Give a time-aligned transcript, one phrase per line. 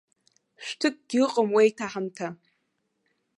[0.65, 2.27] Шәҭыкгьы ыҟам уеиҭаҳамҭа.